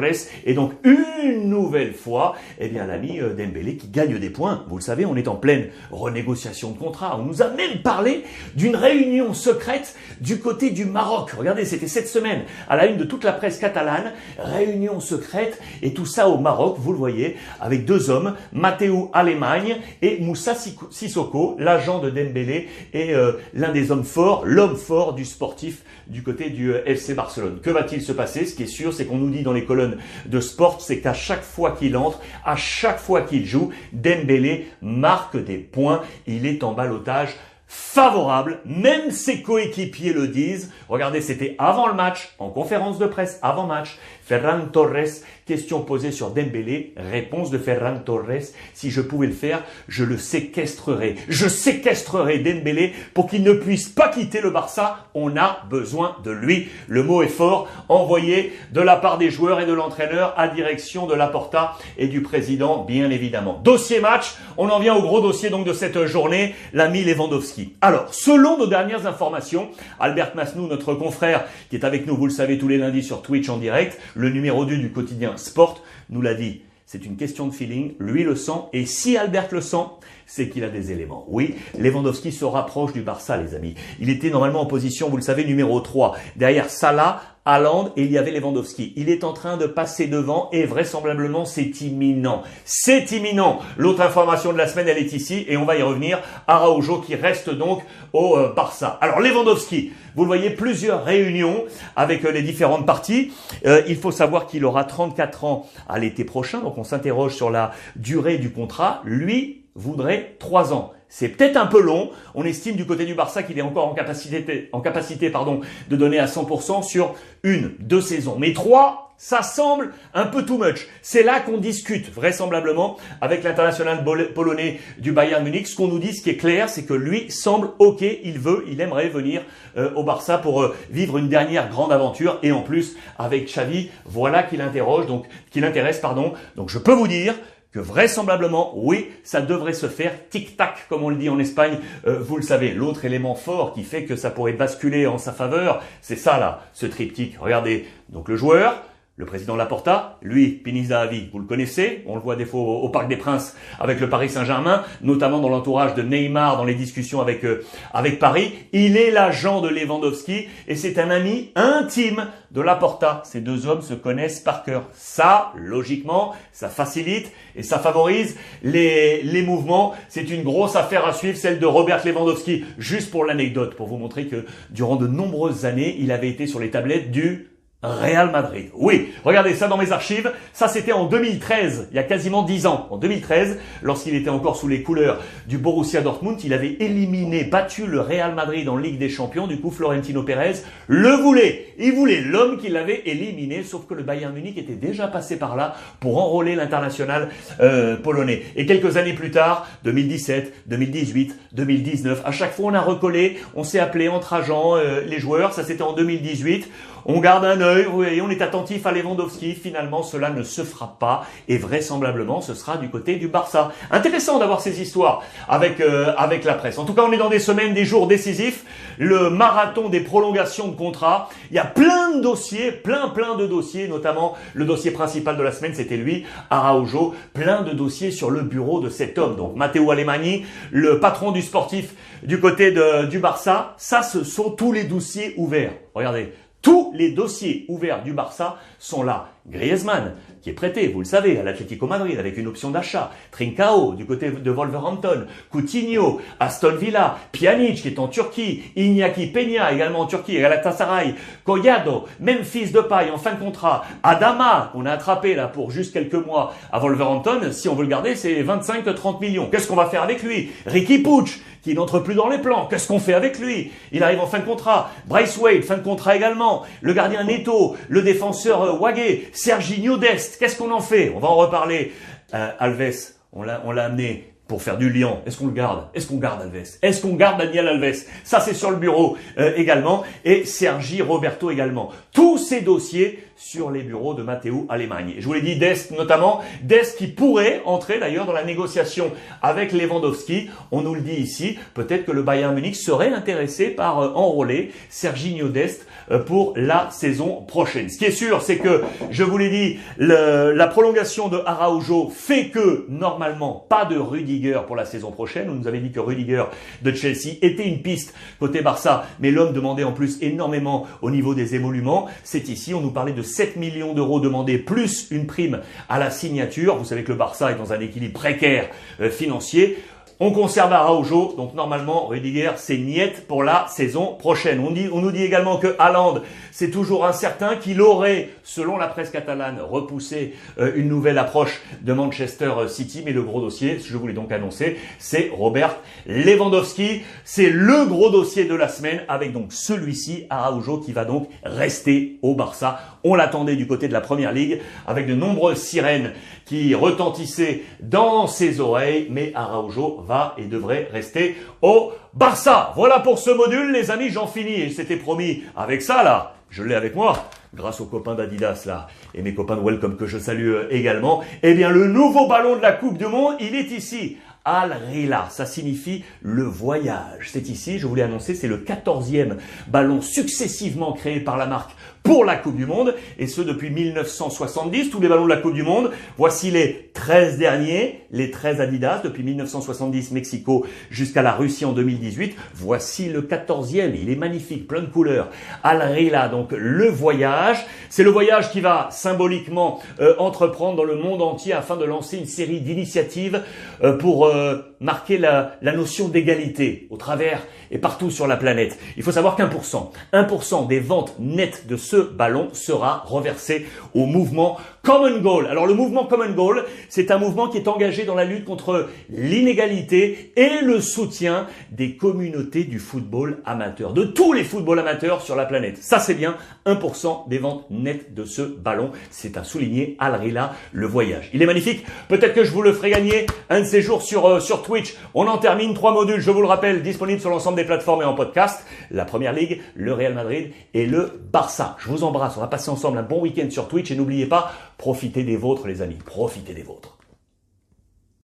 Et 0.46 0.54
donc, 0.54 0.74
une 0.84 1.50
nouvelle 1.50 1.94
fois, 1.94 2.36
eh 2.60 2.68
bien, 2.68 2.86
l'ami 2.86 3.20
Dembélé 3.20 3.78
qui 3.78 3.88
gagne 3.88 4.20
des 4.20 4.30
points. 4.30 4.66
Vous 4.68 4.78
le 4.78 4.82
savez, 4.82 5.06
on 5.06 5.16
est 5.16 5.25
en 5.28 5.36
pleine 5.36 5.68
renégociation 5.92 6.72
de 6.72 6.78
contrat. 6.78 7.18
On 7.20 7.24
nous 7.24 7.42
a 7.42 7.50
même 7.50 7.82
parlé 7.82 8.24
d'une 8.56 8.76
réunion 8.76 9.34
secrète 9.34 9.96
du 10.22 10.40
côté 10.40 10.72
du 10.72 10.86
Maroc. 10.86 11.32
Regardez, 11.38 11.66
c'était 11.66 11.88
cette 11.88 12.08
semaine 12.08 12.44
à 12.70 12.76
la 12.76 12.86
une 12.88 12.98
de 12.98 13.04
toute 13.04 13.24
la 13.24 13.34
presse 13.34 13.58
catalane 13.58 14.14
réunion 14.38 15.00
secrète, 15.00 15.60
et 15.82 15.94
tout 15.94 16.06
ça 16.06 16.30
au 16.30 16.38
Maroc, 16.38 16.78
vous 16.80 16.92
le 16.92 16.98
voyez, 16.98 17.38
avec 17.60 17.86
deux 17.86 18.10
hommes, 18.10 18.36
Matteo 18.54 19.10
Allemagne 19.14 19.78
et 20.02 20.20
Moussa 20.20 20.54
Sissoko, 20.90 21.56
l'agent 21.60 22.00
de 22.00 22.10
Dembélé 22.10 22.70
et 22.94 23.14
euh, 23.14 23.34
l'un 23.54 23.72
des 23.72 23.92
hommes 23.92 24.04
forts, 24.04 24.44
l'homme 24.46 24.76
fort 24.76 25.14
du 25.14 25.26
sportif 25.26 25.84
du 26.08 26.24
côté 26.24 26.50
du 26.50 26.74
euh, 26.74 26.84
FC 26.86 27.14
Barcelone. 27.14 27.60
Que 27.62 27.70
va-t-il 27.70 28.02
se 28.02 28.12
passer? 28.12 28.46
Ce 28.46 28.56
qui 28.56 28.64
est 28.64 28.68
sûr, 28.68 28.94
c'est 28.94 29.06
qu'on 29.06 29.18
nous 29.18 29.30
dit 29.30 29.44
dans 29.44 29.54
les 29.54 29.66
colonnes 29.66 29.98
de 30.26 30.40
sport, 30.40 30.82
c'est 30.82 31.00
qu'à 31.00 31.14
chaque 31.14 31.44
fois 31.44 31.72
qu'il 31.72 31.98
entre, 31.98 32.20
à 32.44 32.56
chaque 32.56 33.00
fois 33.00 33.22
qu'il 33.22 33.46
joue, 33.46 33.72
Dembélé 33.94 34.68
marque 34.82 35.15
des 35.38 35.58
points. 35.58 36.02
Il 36.28 36.46
est 36.46 36.64
en 36.64 36.74
balotage 36.74 37.30
favorable, 37.68 38.60
même 38.66 39.12
ses 39.12 39.42
coéquipiers 39.42 40.14
le 40.14 40.28
disent. 40.28 40.72
Regardez, 40.88 41.22
c'était 41.22 41.56
avant 41.58 41.88
le 41.88 41.94
match, 41.94 42.36
en 42.38 42.50
conférence 42.50 43.00
de 43.00 43.08
presse, 43.08 43.40
avant 43.42 43.66
match. 43.66 43.98
Ferran 44.26 44.62
Torres, 44.74 45.22
question 45.46 45.82
posée 45.82 46.12
sur 46.12 46.32
Dembélé, 46.32 46.96
réponse 46.98 47.52
de 47.52 47.60
Ferran 47.60 48.00
Torres, 48.04 48.42
si 48.74 48.90
je 48.90 49.02
pouvais 49.02 49.28
le 49.28 49.34
faire, 49.34 49.62
je 49.88 50.04
le 50.04 50.18
séquestrerais. 50.18 51.14
Je 51.30 51.48
séquestrerais 51.48 52.40
Dembélé 52.40 52.94
pour 53.14 53.30
qu'il 53.30 53.44
ne 53.44 53.54
puisse 53.54 53.88
pas 53.88 54.08
quitter 54.08 54.42
le 54.42 54.50
Barça, 54.50 55.06
on 55.14 55.38
a 55.38 55.60
besoin 55.70 56.16
de 56.24 56.32
lui. 56.32 56.70
Le 56.88 57.04
mot 57.04 57.22
est 57.22 57.28
fort, 57.28 57.68
envoyé 57.88 58.52
de 58.74 58.82
la 58.82 58.96
part 58.96 59.20
des 59.20 59.30
joueurs 59.30 59.62
et 59.62 59.68
de 59.68 59.74
l'entraîneur 59.74 60.34
à 60.38 60.48
direction 60.48 61.06
de 61.06 61.14
Laporta 61.14 61.74
et 62.00 62.08
du 62.08 62.24
président, 62.24 62.84
bien 62.84 63.12
évidemment. 63.12 63.62
Dossier 63.64 64.00
match, 64.00 64.34
on 64.58 64.70
en 64.70 64.80
vient 64.80 64.96
au 64.96 65.04
gros 65.04 65.22
dossier 65.22 65.52
donc 65.52 65.68
de 65.68 65.74
cette 65.74 66.08
journée, 66.08 66.56
l'ami 66.74 67.04
Lewandowski. 67.04 67.76
Alors, 67.80 68.12
selon 68.12 68.58
nos 68.58 68.66
dernières 68.66 69.06
informations, 69.06 69.70
Albert 70.00 70.32
Masnou, 70.36 70.66
notre 70.66 70.96
confrère, 70.96 71.46
qui 71.70 71.76
est 71.76 71.86
avec 71.86 72.08
nous, 72.08 72.18
vous 72.18 72.26
le 72.26 72.32
savez, 72.32 72.58
tous 72.58 72.68
les 72.68 72.80
lundis 72.80 73.04
sur 73.04 73.22
Twitch 73.22 73.50
en 73.50 73.58
direct, 73.58 74.00
le 74.16 74.30
numéro 74.30 74.66
2 74.66 74.78
du 74.78 74.92
quotidien 74.92 75.38
Sport, 75.38 75.84
nous 76.10 76.22
l'a 76.22 76.34
dit. 76.34 76.62
C'est 76.88 77.06
une 77.06 77.18
question 77.18 77.48
de 77.48 77.54
feeling, 77.54 77.96
lui 78.00 78.24
le 78.24 78.36
sent, 78.36 78.70
et 78.72 78.86
si 78.86 79.18
Albert 79.18 79.50
le 79.52 79.62
sent, 79.62 79.86
c'est 80.28 80.50
qu'il 80.50 80.64
a 80.64 80.70
des 80.70 80.92
éléments. 80.92 81.26
Oui, 81.28 81.56
Lewandowski 81.78 82.32
se 82.32 82.46
rapproche 82.46 82.94
du 82.94 83.02
Barça, 83.02 83.38
les 83.38 83.56
amis. 83.56 83.76
Il 84.00 84.10
était 84.10 84.30
normalement 84.30 84.62
en 84.62 84.66
position, 84.68 85.10
vous 85.10 85.18
le 85.18 85.24
savez, 85.24 85.46
numéro 85.46 85.80
3. 85.80 86.16
Derrière 86.36 86.70
Salah, 86.70 87.22
Haaland 87.46 87.92
et 87.96 88.04
il 88.04 88.12
y 88.12 88.18
avait 88.18 88.32
Lewandowski. 88.32 88.94
Il 88.96 89.10
est 89.10 89.24
en 89.24 89.32
train 89.32 89.56
de 89.58 89.68
passer 89.68 90.08
devant 90.08 90.50
et 90.52 90.66
vraisemblablement 90.66 91.46
c'est 91.46 91.82
imminent. 91.82 92.42
C'est 92.64 93.12
imminent. 93.12 93.60
L'autre 93.78 94.02
information 94.02 94.52
de 94.52 94.58
la 94.58 94.68
semaine, 94.68 94.88
elle 94.88 94.98
est 94.98 95.14
ici 95.14 95.46
et 95.48 95.56
on 95.56 95.66
va 95.66 95.76
y 95.76 95.84
revenir. 95.84 96.20
Araujo 96.48 97.02
qui 97.02 97.16
reste 97.16 97.52
donc 97.52 97.84
au 98.14 98.38
euh, 98.38 98.54
Barça. 98.54 98.98
Alors 99.00 99.20
Lewandowski, 99.20 99.92
vous 100.16 100.24
le 100.24 100.28
voyez, 100.28 100.50
plusieurs 100.50 101.04
réunions 101.04 101.66
avec 101.96 102.26
euh, 102.26 102.32
les 102.32 102.42
différentes 102.42 102.86
parties. 102.86 103.32
Euh, 103.66 103.84
il 103.88 103.98
faut 103.98 104.12
savoir 104.12 104.48
qu'il 104.48 104.66
aura 104.66 104.84
34 104.84 105.44
ans 105.44 105.70
à 105.88 106.00
l'été 106.00 106.24
prochain, 106.24 106.62
donc 106.62 106.78
on 106.78 106.84
s'interroge 106.84 107.36
sur 107.36 107.52
la 107.52 107.72
durée 107.96 108.38
du 108.38 108.52
contrat. 108.52 109.02
Lui 109.06 109.66
voudrait 109.76 110.36
3 110.40 110.74
ans. 110.74 110.94
C'est 111.18 111.30
peut-être 111.30 111.56
un 111.56 111.66
peu 111.66 111.80
long. 111.80 112.10
On 112.34 112.44
estime 112.44 112.76
du 112.76 112.86
côté 112.86 113.06
du 113.06 113.14
Barça 113.14 113.42
qu'il 113.42 113.58
est 113.58 113.62
encore 113.62 113.88
en 113.88 113.94
capacité, 113.94 114.68
en 114.74 114.82
capacité 114.82 115.30
pardon, 115.30 115.62
de 115.90 115.96
donner 115.96 116.20
à 116.20 116.26
100% 116.26 116.84
sur 116.84 117.16
une, 117.42 117.72
deux 117.80 118.02
saisons. 118.02 118.36
Mais 118.38 118.52
trois, 118.52 119.14
ça 119.16 119.42
semble 119.42 119.94
un 120.14 120.26
peu 120.26 120.44
too 120.44 120.58
much. 120.58 120.88
C'est 121.02 121.24
là 121.24 121.40
qu'on 121.40 121.58
discute 121.58 122.14
vraisemblablement 122.14 122.98
avec 123.22 123.46
l'international 123.46 124.04
polonais 124.34 124.82
du 124.98 125.14
Bayern 125.14 125.42
Munich. 125.42 125.68
Ce 125.68 125.78
qu'on 125.78 125.88
nous 125.88 126.00
dit, 126.00 126.14
ce 126.14 126.22
qui 126.22 126.32
est 126.32 126.36
clair, 126.36 126.68
c'est 126.68 126.84
que 126.84 126.94
lui 126.94 127.32
semble 127.32 127.70
OK, 127.80 128.02
il 128.02 128.38
veut, 128.38 128.66
il 128.68 128.82
aimerait 128.82 129.08
venir 129.08 129.42
euh, 129.78 129.94
au 129.94 130.04
Barça 130.04 130.38
pour 130.38 130.64
euh, 130.64 130.76
vivre 130.90 131.18
une 131.18 131.30
dernière 131.30 131.70
grande 131.70 131.94
aventure. 131.94 132.40
Et 132.44 132.52
en 132.52 132.62
plus, 132.62 132.98
avec 133.18 133.46
Xavi, 133.46 133.90
voilà 134.04 134.44
qu'il 134.44 134.60
interroge, 134.60 135.08
donc 135.08 135.28
qu'il 135.50 135.64
intéresse, 135.64 136.00
pardon. 136.00 136.34
Donc 136.58 136.70
je 136.70 136.78
peux 136.78 136.92
vous 136.92 137.08
dire 137.08 137.36
vraisemblablement, 137.80 138.74
oui, 138.76 139.10
ça 139.24 139.42
devrait 139.42 139.74
se 139.74 139.88
faire 139.88 140.14
tic-tac, 140.30 140.88
comme 140.90 141.04
on 141.04 141.10
le 141.10 141.16
dit 141.16 141.30
en 141.30 141.40
Espagne. 141.40 141.78
Euh, 142.08 142.20
vous 142.20 142.38
le 142.38 142.44
savez, 142.44 142.74
l'autre 142.74 143.06
élément 143.06 143.36
fort 143.36 143.74
qui 143.74 143.84
fait 143.84 144.06
que 144.06 144.16
ça 144.16 144.30
pourrait 144.30 144.54
basculer 144.54 145.08
en 145.08 145.18
sa 145.18 145.32
faveur, 145.32 145.82
c'est 146.02 146.16
ça 146.16 146.40
là, 146.40 146.62
ce 146.74 146.86
triptyque. 146.86 147.38
Regardez, 147.40 147.86
donc 148.10 148.30
le 148.30 148.36
joueur, 148.36 148.82
le 149.18 149.26
président 149.26 149.56
Laporta, 149.56 150.18
lui, 150.22 150.50
Piniza 150.50 151.00
Avi, 151.00 151.30
vous 151.32 151.40
le 151.40 151.46
connaissez, 151.46 152.04
on 152.06 152.16
le 152.16 152.22
voit 152.22 152.36
des 152.36 152.44
fois 152.44 152.60
au, 152.60 152.90
Parc 152.90 153.08
des 153.08 153.16
Princes 153.16 153.56
avec 153.80 154.02
le 154.02 154.10
Paris 154.10 154.28
Saint-Germain, 154.28 154.84
notamment 155.02 155.40
dans 155.40 155.48
l'entourage 155.48 155.96
de 155.96 156.02
Neymar, 156.02 156.58
dans 156.58 156.66
les 156.66 156.76
discussions 156.76 157.22
avec, 157.22 157.46
euh, 157.46 157.64
avec 157.94 158.20
Paris. 158.20 158.54
Il 158.74 158.98
est 158.98 159.12
l'agent 159.12 159.62
de 159.62 159.70
Lewandowski 159.70 160.48
et 160.68 160.76
c'est 160.76 161.00
un 161.00 161.10
ami 161.12 161.52
intime 161.56 162.28
de 162.52 162.60
Laporta. 162.60 163.22
Ces 163.24 163.40
deux 163.40 163.68
hommes 163.68 163.82
se 163.82 163.94
connaissent 163.94 164.42
par 164.42 164.64
cœur. 164.64 164.90
Ça, 164.92 165.54
logiquement, 165.56 166.34
ça 166.52 166.68
facilite 166.68 167.32
et 167.56 167.64
ça 167.64 167.80
favorise 167.80 168.36
les, 168.64 169.24
les 169.24 169.44
mouvements. 169.44 169.94
C'est 170.10 170.30
une 170.30 170.44
grosse 170.44 170.76
affaire 170.76 171.06
à 171.06 171.14
suivre, 171.14 171.38
celle 171.38 171.60
de 171.60 171.66
Robert 171.66 172.06
Lewandowski. 172.06 172.66
Juste 172.78 173.12
pour 173.12 173.24
l'anecdote, 173.24 173.76
pour 173.76 173.88
vous 173.88 173.98
montrer 173.98 174.28
que 174.28 174.46
durant 174.72 174.98
de 174.98 175.08
nombreuses 175.08 175.66
années, 175.66 175.96
il 176.02 176.12
avait 176.12 176.30
été 176.30 176.48
sur 176.48 176.60
les 176.60 176.70
tablettes 176.70 177.12
du 177.12 177.55
Real 177.86 178.32
Madrid. 178.32 178.70
Oui, 178.74 179.10
regardez 179.24 179.54
ça 179.54 179.68
dans 179.68 179.78
mes 179.78 179.92
archives. 179.92 180.32
Ça, 180.54 180.68
c'était 180.68 180.92
en 180.92 181.06
2013, 181.06 181.88
il 181.92 181.96
y 181.96 182.00
a 182.00 182.04
quasiment 182.04 182.44
10 182.44 182.66
ans. 182.68 182.88
En 182.90 182.98
2013, 182.98 183.60
lorsqu'il 183.82 184.16
était 184.16 184.30
encore 184.30 184.56
sous 184.56 184.68
les 184.68 184.84
couleurs 184.84 185.20
du 185.48 185.58
Borussia 185.58 186.02
Dortmund, 186.02 186.44
il 186.44 186.54
avait 186.54 186.74
éliminé, 186.80 187.44
battu 187.44 187.86
le 187.86 188.02
Real 188.02 188.34
Madrid 188.34 188.68
en 188.70 188.78
Ligue 188.78 188.98
des 188.98 189.10
Champions. 189.10 189.48
Du 189.48 189.60
coup, 189.60 189.72
Florentino 189.72 190.24
Pérez 190.24 190.54
le 190.88 191.12
voulait. 191.12 191.74
Il 191.78 191.94
voulait 191.94 192.22
l'homme 192.22 192.58
qui 192.58 192.70
l'avait 192.70 193.02
éliminé, 193.06 193.64
sauf 193.64 193.86
que 193.88 193.94
le 193.94 194.04
Bayern 194.04 194.34
Munich 194.34 194.58
était 194.58 194.76
déjà 194.76 195.08
passé 195.08 195.38
par 195.38 195.56
là 195.56 195.76
pour 196.00 196.18
enrôler 196.18 196.56
l'international 196.56 197.30
euh, 197.60 197.98
polonais. 197.98 198.44
Et 198.56 198.66
quelques 198.66 198.98
années 198.98 199.14
plus 199.14 199.32
tard, 199.32 199.68
2017, 199.84 200.54
2018, 200.68 201.36
2019, 201.54 202.22
à 202.26 202.32
chaque 202.32 202.54
fois 202.54 202.72
on 202.72 202.74
a 202.74 202.82
recollé, 202.82 203.38
on 203.56 203.64
s'est 203.64 203.80
appelé 203.80 204.08
entre 204.08 204.34
agents, 204.34 204.76
euh, 204.76 205.02
les 205.06 205.20
joueurs. 205.20 205.54
Ça, 205.54 205.64
c'était 205.64 205.84
en 205.84 205.94
2018. 205.94 206.70
On 207.08 207.20
garde 207.20 207.46
un 207.46 207.62
œil, 207.62 207.86
voyez, 207.86 208.22
on 208.22 208.30
est 208.30 208.42
attentif 208.42 208.86
à 208.88 208.92
Lewandowski. 208.92 209.54
Finalement, 209.54 210.02
cela 210.02 210.32
ne 210.32 210.42
se 210.42 210.64
fera 210.64 210.98
pas 211.00 211.26
et 211.48 211.58
vraisemblablement, 211.58 212.42
ce 212.42 212.56
sera 212.56 212.78
du 212.78 212.90
côté 212.90 213.18
du 213.18 213.28
Barça. 213.28 213.72
Intéressant 213.92 214.40
d'avoir 214.40 214.60
ces 214.60 214.82
histoires 214.82 215.22
avec 215.48 215.82
euh, 215.82 216.14
avec 216.18 216.44
la 216.44 216.56
presse. 216.56 216.80
En 216.80 216.86
tout 216.86 216.94
cas, 216.94 217.04
on 217.04 217.12
est 217.12 217.18
dans 217.18 217.30
des 217.30 217.40
semaines, 217.40 217.76
des 217.76 217.86
jours 217.86 218.08
décisifs. 218.08 218.66
Le 218.98 219.30
marathon 219.30 219.90
des 219.90 220.00
prolongations 220.00 220.68
de 220.68 220.76
contrats. 220.76 221.30
Il 221.52 221.56
y 221.56 221.60
a 221.60 221.66
plein 221.66 222.18
de 222.18 222.22
dossiers, 222.22 222.72
plein 222.72 223.10
plein 223.10 223.36
de 223.36 223.46
dossiers, 223.46 223.88
notamment 223.88 224.36
le 224.54 224.66
dossier 224.66 224.90
principal 224.90 225.38
de 225.38 225.44
la 225.44 225.52
semaine, 225.52 225.76
c'était 225.76 225.98
lui, 225.98 226.26
Araujo. 226.50 227.14
Plein 227.34 227.62
de 227.62 227.72
dossiers 227.72 228.10
sur 228.10 228.32
le 228.32 228.42
bureau 228.42 228.80
de 228.80 228.90
cet 228.90 229.20
homme. 229.20 229.36
Donc 229.36 229.56
Matteo 229.56 229.92
Alemani, 229.92 230.46
le 230.72 231.00
patron 231.00 231.32
du 231.32 231.44
sportif 231.44 231.94
du 232.24 232.40
côté 232.40 232.72
de, 232.72 233.06
du 233.06 233.20
Barça. 233.20 233.76
Ça, 233.78 234.02
ce 234.02 234.24
sont 234.24 234.50
tous 234.50 234.72
les 234.72 234.86
dossiers 234.86 235.34
ouverts. 235.38 235.74
Regardez. 235.94 236.34
Tous 236.66 236.92
les 236.96 237.12
dossiers 237.12 237.64
ouverts 237.68 238.02
du 238.02 238.12
Barça 238.12 238.58
sont 238.80 239.04
là. 239.04 239.35
Griezmann, 239.48 240.14
qui 240.42 240.50
est 240.50 240.54
prêté, 240.54 240.88
vous 240.88 241.00
le 241.00 241.06
savez, 241.06 241.40
à 241.40 241.44
l'Atlético 241.44 241.88
Madrid 241.88 242.18
avec 242.20 242.38
une 242.38 242.48
option 242.48 242.72
d'achat. 242.72 243.12
Trincao, 243.32 243.94
du 243.94 244.06
côté 244.06 244.32
de 244.32 244.52
Wolverhampton. 244.52 245.26
Coutinho, 245.52 246.20
Aston 246.40 246.76
Villa. 246.76 247.18
Pjanic, 247.32 247.82
qui 247.82 247.88
est 247.88 248.00
en 248.00 248.08
Turquie. 248.08 248.64
Iñaki 248.76 249.28
Peña, 249.28 249.72
également 249.72 250.02
en 250.02 250.06
Turquie. 250.06 250.40
Galatasaray. 250.40 251.16
Collado. 251.44 252.06
Memphis 252.20 252.72
Depay, 252.72 253.12
en 253.12 253.18
fin 253.18 253.34
de 253.34 253.40
contrat. 253.40 253.86
Adama, 254.04 254.70
qu'on 254.72 254.86
a 254.86 254.92
attrapé 254.92 255.36
là 255.36 255.48
pour 255.48 255.72
juste 255.72 255.94
quelques 255.94 256.14
mois 256.14 256.54
à 256.72 256.80
Wolverhampton. 256.80 257.52
Si 257.52 257.68
on 257.70 257.76
veut 257.76 257.84
le 257.84 257.90
garder, 257.90 258.16
c'est 258.16 258.44
25-30 258.44 259.22
millions. 259.22 259.50
Qu'est-ce 259.52 259.68
qu'on 259.68 259.76
va 259.76 259.88
faire 259.88 260.04
avec 260.04 260.22
lui? 260.22 260.52
Ricky 260.68 261.00
Pucci, 261.00 261.42
qui 261.66 261.74
n'entre 261.74 261.98
plus 261.98 262.14
dans 262.14 262.30
les 262.30 262.38
plans. 262.38 262.68
Qu'est-ce 262.68 262.88
qu'on 262.88 263.00
fait 263.00 263.16
avec 263.16 263.40
lui? 263.40 263.72
Il 263.92 264.04
arrive 264.04 264.20
en 264.20 264.28
fin 264.28 264.38
de 264.38 264.46
contrat. 264.46 264.92
Bryce 265.08 265.38
Wade, 265.38 265.64
fin 265.64 265.78
de 265.78 265.82
contrat 265.84 266.16
également. 266.16 266.62
Le 266.82 266.94
gardien 266.94 267.24
Neto, 267.24 267.76
le 267.90 268.04
défenseur 268.04 268.62
euh, 268.62 268.78
Wagé, 268.78 269.28
Serginho 269.36 269.98
Dest. 269.98 270.38
Qu'est-ce 270.40 270.58
qu'on 270.58 270.72
en 270.72 270.80
fait? 270.80 271.12
On 271.16 271.20
va 271.20 271.28
en 271.28 271.36
reparler. 271.36 271.92
Euh, 272.34 272.52
Alves, 272.58 273.12
on 273.34 273.44
l'a, 273.44 273.62
amené 273.84 274.32
pour 274.48 274.62
faire 274.62 274.78
du 274.78 274.90
lion. 274.90 275.20
Est-ce 275.26 275.38
qu'on 275.38 275.48
le 275.48 275.54
garde? 275.54 275.88
Est-ce 275.94 276.08
qu'on 276.08 276.18
garde 276.18 276.42
Alves? 276.42 276.78
Est-ce 276.82 277.02
qu'on 277.02 277.16
garde 277.16 277.40
Daniel 277.40 277.68
Alves? 277.68 278.06
Ça, 278.24 278.40
c'est 278.40 278.54
sur 278.54 278.72
le 278.72 278.78
bureau 278.78 279.18
euh, 279.38 279.54
également. 279.58 280.04
Et 280.24 280.46
Sergi 280.46 281.02
Roberto 281.02 281.52
également. 281.52 281.92
Tous 282.14 282.38
ces 282.38 282.62
dossiers 282.62 283.20
sur 283.36 283.70
les 283.70 283.84
bureaux 283.84 284.14
de 284.14 284.24
Matteo 284.24 284.66
Allemagne. 284.70 285.16
je 285.20 285.26
vous 285.26 285.34
l'ai 285.34 285.42
dit, 285.42 285.58
Dest 285.58 285.92
notamment, 285.92 286.42
Dest 286.64 286.98
qui 286.98 287.08
pourrait 287.08 287.62
entrer 287.66 288.00
d'ailleurs 288.00 288.26
dans 288.26 288.34
la 288.34 288.46
négociation 288.46 289.12
avec 289.42 289.74
Lewandowski. 289.74 290.50
On 290.72 290.82
nous 290.82 290.96
le 290.96 291.02
dit 291.02 291.16
ici, 291.16 291.60
peut-être 291.74 292.06
que 292.06 292.12
le 292.12 292.24
Bayern 292.24 292.56
Munich 292.56 292.76
serait 292.76 293.12
intéressé 293.12 293.68
par 293.68 294.00
euh, 294.00 294.12
enrôler 294.16 294.72
Serginho 294.90 295.50
Dest 295.50 295.86
pour 296.26 296.54
la 296.56 296.90
saison 296.92 297.44
prochaine. 297.48 297.90
Ce 297.90 297.98
qui 297.98 298.06
est 298.06 298.12
sûr, 298.12 298.42
c'est 298.42 298.58
que, 298.58 298.84
je 299.12 299.24
vous 299.24 299.38
l'ai 299.38 299.50
dit, 299.50 299.80
la 299.98 300.68
prolongation 300.68 301.28
de 301.28 301.42
Araujo 301.46 302.12
fait 302.14 302.50
que, 302.50 302.86
normalement, 302.90 303.66
pas 303.70 303.86
de 303.86 303.98
Rudiger 303.98 304.62
pour 304.68 304.76
la 304.76 304.86
saison 304.86 305.12
prochaine. 305.12 305.50
On 305.50 305.56
nous 305.56 305.68
avait 305.68 305.80
dit 305.80 305.92
que 305.92 306.00
Rudiger 306.00 306.46
de 306.82 306.94
Chelsea 306.94 307.38
était 307.42 307.68
une 307.68 307.82
piste 307.82 308.14
côté 308.40 308.62
Barça, 308.62 309.06
mais 309.20 309.32
l'homme 309.32 309.54
demandait 309.54 309.84
en 309.84 309.92
plus 309.92 310.22
énormément 310.22 310.88
au 311.02 311.12
niveau 311.12 311.34
des 311.34 311.56
émoluments. 311.56 312.08
C'est 312.24 312.50
ici, 312.50 312.74
on 312.74 312.82
nous 312.82 312.92
parlait 312.92 313.14
de 313.14 313.22
7 313.22 313.56
millions 313.56 313.94
d'euros 313.94 314.20
demandés 314.20 314.58
plus 314.58 315.08
une 315.12 315.26
prime 315.26 315.62
à 315.90 316.00
la 316.00 316.10
signature. 316.12 316.76
Vous 316.76 316.86
savez 316.86 317.04
que 317.04 317.12
le 317.12 317.18
Barça 317.18 317.52
est 317.52 317.56
dans 317.56 317.74
un 317.74 317.80
équilibre 317.80 318.14
précaire 318.14 318.70
euh, 319.00 319.10
financier. 319.10 319.78
On 320.22 320.32
conserve 320.32 320.72
Araujo, 320.72 321.34
donc 321.36 321.56
normalement 321.56 322.08
Rudiger 322.08 322.52
c'est 322.56 322.78
niette 322.78 323.28
pour 323.28 323.44
la 323.44 323.66
saison 323.68 324.16
prochaine. 324.18 324.62
On, 324.62 325.02
nous 325.02 325.12
dit 325.12 325.24
également 325.24 325.58
que 325.58 325.76
Haaland 325.78 326.22
c'est 326.54 326.72
toujours 326.72 327.06
incertain, 327.06 327.58
qu'il 327.58 327.82
aurait, 327.82 328.30
selon 328.42 328.78
la 328.78 328.88
presse 328.88 329.10
catalane, 329.10 329.60
repoussé 329.60 330.34
euh, 330.58 330.72
une 330.78 330.88
nouvelle 330.88 331.18
approche 331.18 331.62
de 331.82 331.92
Manchester 331.92 332.54
City, 332.70 333.02
mais 333.04 333.12
le 333.12 333.24
gros 333.24 333.42
dossier, 333.42 333.78
je 333.86 333.98
vous 333.98 334.08
l'ai 334.08 334.14
donc 334.14 334.32
annoncé, 334.32 334.78
c'est 335.00 335.30
Robert 335.34 335.76
Lewandowski. 336.06 337.02
C'est 337.26 337.50
le 337.50 337.86
gros 337.86 338.10
dossier 338.10 338.46
de 338.46 338.56
la 338.56 338.70
semaine 338.70 339.02
avec 339.10 339.34
donc 339.34 339.52
celui-ci, 339.52 340.28
Araujo, 340.30 340.78
qui 340.78 340.94
va 340.94 341.04
donc 341.04 341.28
rester 341.44 342.20
au 342.22 342.36
Barça. 342.36 342.80
On 343.04 343.16
l'attendait 343.16 343.58
du 343.58 343.68
côté 343.68 343.90
de 343.90 343.94
la 343.94 344.02
Première 344.02 344.32
Ligue 344.32 344.62
avec 344.88 345.08
de 345.08 345.14
nombreuses 345.14 345.58
sirènes 345.58 346.14
qui 346.46 346.76
retentissaient 346.76 347.64
dans 347.82 348.28
ses 348.28 348.60
oreilles, 348.60 349.08
mais 349.10 349.32
Araujo 349.36 350.04
va 350.08 350.36
et 350.38 350.46
devrait 350.46 350.88
rester 350.92 351.36
au 351.62 351.92
Barça. 352.14 352.72
Voilà 352.76 353.00
pour 353.00 353.20
ce 353.20 353.32
module, 353.32 353.72
les 353.72 353.92
amis, 353.92 354.10
j'en 354.10 354.28
finis. 354.28 354.62
Et 354.62 354.70
c'était 354.70 354.96
promis 354.96 355.44
avec 355.56 355.82
ça, 355.82 356.04
là, 356.04 356.36
je 356.50 356.64
l'ai 356.64 356.76
avec 356.76 356.96
moi, 356.96 357.30
grâce 357.54 357.82
aux 357.82 357.86
copains 357.86 358.16
d'Adidas, 358.16 358.64
là, 358.66 358.88
et 359.14 359.22
mes 359.22 359.34
copains 359.34 359.56
de 359.56 359.62
Welcome 359.62 359.98
que 359.98 360.06
je 360.06 360.18
salue 360.18 360.54
euh, 360.54 360.68
également. 360.70 361.24
Eh 361.44 361.54
bien, 361.54 361.70
le 361.70 361.88
nouveau 361.88 362.28
ballon 362.28 362.56
de 362.56 362.62
la 362.62 362.72
Coupe 362.72 362.98
du 362.98 363.08
Monde, 363.08 363.36
il 363.40 363.56
est 363.56 363.72
ici. 363.72 364.18
Al-Rila, 364.48 365.26
ça 365.32 365.48
signifie 365.48 366.04
le 366.22 366.44
voyage. 366.44 367.32
C'est 367.32 367.50
ici, 367.50 367.80
je 367.80 367.88
vous 367.88 367.96
l'ai 367.96 368.04
annoncé, 368.04 368.36
c'est 368.36 368.48
le 368.48 368.58
quatorzième 368.58 369.38
ballon 369.68 370.02
successivement 370.02 370.94
créé 370.94 371.20
par 371.20 371.36
la 371.36 371.48
marque 371.48 371.72
pour 372.06 372.24
la 372.24 372.36
Coupe 372.36 372.56
du 372.56 372.68
Monde, 372.68 372.94
et 373.18 373.26
ce 373.26 373.42
depuis 373.42 373.72
1970, 373.72 374.92
tous 374.92 375.02
les 375.02 375.10
ballons 375.10 375.26
de 375.26 375.30
la 375.30 375.38
Coupe 375.38 375.56
du 375.56 375.64
Monde. 375.64 375.90
Voici 376.18 376.52
les 376.52 376.92
13 376.94 377.40
derniers, 377.40 378.02
les 378.12 378.30
13 378.30 378.62
Adidas, 378.62 379.02
depuis 379.04 379.24
1970 379.24 380.12
Mexico 380.12 380.66
jusqu'à 380.92 381.24
la 381.24 381.34
Russie 381.34 381.66
en 381.66 381.72
2018. 381.72 382.36
Voici 382.54 383.10
le 383.10 383.24
14e, 383.24 383.94
il 384.00 384.12
est 384.12 384.16
magnifique, 384.16 384.68
plein 384.68 384.82
de 384.82 384.86
couleurs. 384.86 385.30
Al-Rila, 385.64 386.30
donc 386.30 386.52
le 386.52 386.88
voyage. 386.88 387.66
C'est 387.90 388.04
le 388.04 388.12
voyage 388.12 388.52
qui 388.52 388.62
va 388.62 388.88
symboliquement 388.92 389.80
euh, 390.00 390.14
entreprendre 390.20 390.78
dans 390.78 390.84
le 390.84 390.96
monde 390.96 391.24
entier 391.24 391.54
afin 391.54 391.76
de 391.76 391.86
lancer 391.86 392.18
une 392.18 392.28
série 392.28 392.62
d'initiatives 392.62 393.42
euh, 393.84 393.98
pour 393.98 394.28
euh, 394.28 394.58
marquer 394.80 395.18
la, 395.18 395.56
la 395.64 395.72
notion 395.72 396.08
d'égalité 396.08 396.88
au 396.92 396.98
travers 396.98 397.42
et 397.72 397.80
partout 397.80 398.12
sur 398.12 398.28
la 398.28 398.38
planète. 398.38 398.78
Il 398.96 399.04
faut 399.04 399.12
savoir 399.12 399.36
qu'un 399.36 399.48
pour 399.48 399.66
cent, 399.66 399.92
1% 400.14 400.68
des 400.68 400.80
ventes 400.80 401.16
nettes 401.20 401.66
de 401.68 401.78
ce 401.96 402.02
ballon 402.02 402.50
sera 402.52 403.04
reversé 403.06 403.66
au 403.94 404.06
mouvement 404.06 404.58
Common 404.84 405.20
Goal. 405.20 405.48
Alors 405.48 405.66
le 405.66 405.74
mouvement 405.74 406.06
Common 406.06 406.32
Goal, 406.32 406.66
c'est 406.90 407.10
un 407.10 407.18
mouvement 407.18 407.48
qui 407.48 407.58
est 407.58 407.68
engagé 407.70 408.04
dans 408.04 408.16
la 408.16 408.26
lutte 408.26 408.44
contre 408.44 408.90
l'inégalité 409.10 410.34
et 410.36 410.62
le 410.62 410.82
soutien 410.82 411.48
des 411.72 411.96
communautés 411.96 412.66
du 412.66 412.80
football 412.80 413.40
amateur, 413.46 413.94
de 413.94 414.04
tous 414.04 414.34
les 414.34 414.44
footballs 414.44 414.80
amateurs 414.80 415.22
sur 415.22 415.38
la 415.38 415.46
planète. 415.46 415.78
Ça 415.82 416.00
c'est 416.00 416.14
bien, 416.14 416.36
1% 416.66 417.30
des 417.30 417.38
ventes 417.38 417.66
nettes 417.70 418.14
de 418.14 418.26
ce 418.26 418.42
ballon. 418.42 418.92
C'est 419.10 419.38
à 419.38 419.46
souligner 419.46 419.96
Al 420.00 420.16
Rila, 420.16 420.54
le 420.74 420.88
voyage. 420.88 421.30
Il 421.34 421.42
est 421.42 421.48
magnifique. 421.48 421.86
Peut-être 422.10 422.34
que 422.34 422.44
je 422.44 422.52
vous 422.52 422.62
le 422.62 422.74
ferai 422.74 422.90
gagner 422.90 423.26
un 423.50 423.62
de 423.62 423.66
ces 423.66 423.82
jours 423.82 424.04
euh, 424.28 424.40
sur 424.42 424.62
Twitch. 424.64 424.96
On 425.14 425.28
en 425.28 425.38
termine. 425.38 425.74
Trois 425.74 425.94
modules, 425.94 426.20
je 426.20 426.30
vous 426.30 426.42
le 426.42 426.48
rappelle, 426.48 426.84
disponibles 426.84 427.22
sur 427.22 427.30
l'ensemble 427.30 427.56
des 427.56 427.64
plateformes 427.64 428.02
et 428.02 428.06
en 428.06 428.14
podcast. 428.14 428.66
La 428.92 429.06
Première 429.06 429.34
Ligue, 429.34 429.62
le 429.76 429.94
Real 429.94 430.14
Madrid 430.14 430.52
et 430.74 430.86
le 430.86 431.22
Barça. 431.32 431.78
Je 431.86 431.92
vous 431.92 432.04
embrasse. 432.04 432.36
On 432.36 432.42
va 432.42 432.48
passer 432.48 432.72
ensemble 432.72 432.98
un 432.98 433.04
bon 433.04 433.22
week-end 433.22 433.48
sur 433.52 433.68
Twitch 433.68 433.92
et 433.92 433.96
n'oubliez 433.96 434.26
pas, 434.26 434.52
profitez 434.80 435.24
des 435.24 435.38
vôtres 435.38 435.68
les 435.68 435.84
amis. 435.84 436.00
Profitez 436.04 436.56
des 436.56 436.64
vôtres. 436.64 436.95